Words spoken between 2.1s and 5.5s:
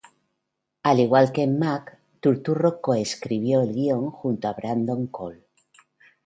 Turturro coescribió el guion junto a Brandon Cole.